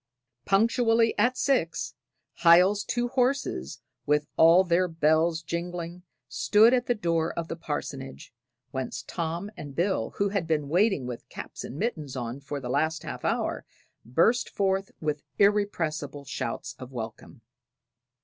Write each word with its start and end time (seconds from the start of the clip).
Punctually 0.45 1.13
at 1.19 1.37
six, 1.37 1.93
Hiel's 2.37 2.83
two 2.83 3.09
horses, 3.09 3.81
with 4.07 4.25
all 4.35 4.63
their 4.63 4.87
bells 4.87 5.43
jingling, 5.43 6.01
stood 6.27 6.73
at 6.73 6.87
the 6.87 6.95
door 6.95 7.31
of 7.37 7.49
the 7.49 7.55
parsonage, 7.55 8.33
whence 8.71 9.03
Tom 9.03 9.51
and 9.55 9.75
Bill, 9.75 10.15
who 10.17 10.29
had 10.29 10.47
been 10.47 10.69
waiting 10.69 11.05
with 11.05 11.29
caps 11.29 11.63
and 11.63 11.77
mittens 11.77 12.15
on 12.15 12.39
for 12.39 12.59
the 12.59 12.67
last 12.67 13.03
half 13.03 13.23
hour, 13.23 13.63
burst 14.03 14.49
forth 14.49 14.89
with 14.99 15.21
irrepressible 15.37 16.25
shouts 16.25 16.73
of 16.79 16.91
welcome. 16.91 17.41